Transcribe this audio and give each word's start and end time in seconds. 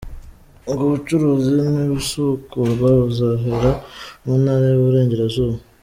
Ngo 0.69 0.81
ubucuruzi 0.87 1.53
nibusubukurwa 1.73 2.87
bazahera 2.99 3.69
mu 4.23 4.33
ntara 4.41 4.63
y’Iburengerazura. 4.69 5.57